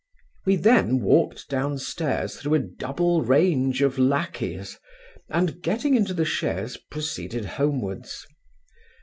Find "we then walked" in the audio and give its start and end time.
0.47-1.47